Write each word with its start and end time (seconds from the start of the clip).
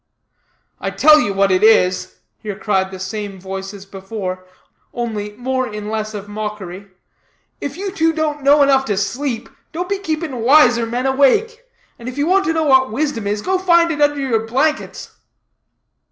"I 0.79 0.89
tell 0.89 1.19
you 1.19 1.31
what 1.31 1.51
it 1.51 1.61
is," 1.63 2.21
here 2.39 2.55
cried 2.57 2.89
the 2.89 2.97
same 2.97 3.39
voice 3.39 3.71
as 3.71 3.85
before, 3.85 4.45
only 4.95 5.33
more 5.33 5.71
in 5.71 5.91
less 5.91 6.15
of 6.15 6.27
mockery, 6.27 6.87
"if 7.59 7.77
you 7.77 7.91
two 7.91 8.11
don't 8.11 8.41
know 8.41 8.63
enough 8.63 8.85
to 8.85 8.97
sleep, 8.97 9.47
don't 9.71 9.87
be 9.87 9.99
keeping 9.99 10.37
wiser 10.41 10.87
men 10.87 11.05
awake. 11.05 11.61
And 11.99 12.09
if 12.09 12.17
you 12.17 12.25
want 12.25 12.45
to 12.45 12.53
know 12.53 12.63
what 12.63 12.89
wisdom 12.91 13.27
is, 13.27 13.43
go 13.43 13.59
find 13.59 13.91
it 13.91 14.01
under 14.01 14.19
your 14.19 14.47
blankets." 14.47 15.11